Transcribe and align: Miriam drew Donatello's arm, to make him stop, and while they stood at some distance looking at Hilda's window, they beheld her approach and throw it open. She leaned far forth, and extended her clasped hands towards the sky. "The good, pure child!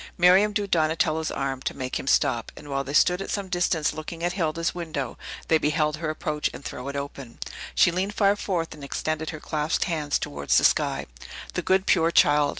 Miriam 0.17 0.51
drew 0.51 0.65
Donatello's 0.65 1.29
arm, 1.29 1.61
to 1.61 1.77
make 1.77 1.99
him 1.99 2.07
stop, 2.07 2.51
and 2.57 2.69
while 2.71 2.83
they 2.83 2.91
stood 2.91 3.21
at 3.21 3.29
some 3.29 3.49
distance 3.49 3.93
looking 3.93 4.23
at 4.23 4.33
Hilda's 4.33 4.73
window, 4.73 5.15
they 5.47 5.59
beheld 5.59 5.97
her 5.97 6.09
approach 6.09 6.49
and 6.55 6.65
throw 6.65 6.87
it 6.87 6.95
open. 6.95 7.37
She 7.75 7.91
leaned 7.91 8.15
far 8.15 8.35
forth, 8.35 8.73
and 8.73 8.83
extended 8.83 9.29
her 9.29 9.39
clasped 9.39 9.83
hands 9.83 10.17
towards 10.17 10.57
the 10.57 10.63
sky. 10.63 11.05
"The 11.53 11.61
good, 11.61 11.85
pure 11.85 12.09
child! 12.09 12.49